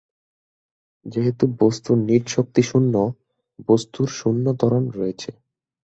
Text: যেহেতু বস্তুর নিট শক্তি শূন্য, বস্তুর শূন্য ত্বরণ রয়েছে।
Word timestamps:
যেহেতু 1.05 1.43
বস্তুর 1.59 1.97
নিট 2.07 2.23
শক্তি 2.27 2.61
শূন্য, 2.61 2.93
বস্তুর 3.69 4.07
শূন্য 4.19 4.45
ত্বরণ 4.59 4.83
রয়েছে। 4.97 5.29